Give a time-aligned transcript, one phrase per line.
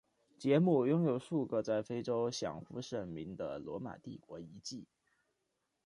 [0.39, 4.87] 杰姆拥有数个在非洲享负盛名的罗马帝国遗迹。